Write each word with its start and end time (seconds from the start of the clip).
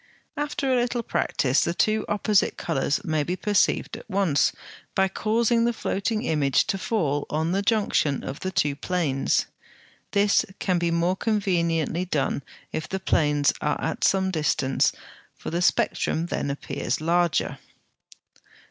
After 0.35 0.73
a 0.73 0.81
little 0.81 1.03
practice 1.03 1.61
the 1.63 1.75
two 1.75 2.05
opposite 2.09 2.57
colours 2.57 3.03
may 3.03 3.21
be 3.21 3.35
perceived 3.35 3.95
at 3.95 4.09
once, 4.09 4.51
by 4.95 5.07
causing 5.07 5.63
the 5.63 5.73
floating 5.73 6.23
image 6.23 6.65
to 6.73 6.79
fall 6.79 7.27
on 7.29 7.51
the 7.51 7.61
junction 7.61 8.23
of 8.23 8.39
the 8.39 8.49
two 8.49 8.75
planes. 8.75 9.45
This 10.09 10.43
can 10.57 10.79
be 10.79 10.89
more 10.89 11.15
conveniently 11.15 12.05
done 12.05 12.41
if 12.71 12.89
the 12.89 12.99
planes 12.99 13.53
are 13.61 13.79
at 13.79 14.03
some 14.03 14.31
distance, 14.31 14.91
for 15.35 15.51
the 15.51 15.61
spectrum 15.61 16.25
then 16.25 16.49
appears 16.49 16.99
larger. 16.99 17.59